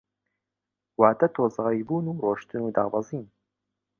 واتە 0.99 1.27
تۆزاوی 1.35 1.85
بوون 1.87 2.05
و 2.07 2.13
ڕۆیشتن 2.23 2.61
و 2.63 2.73
دابەزین 2.75 3.23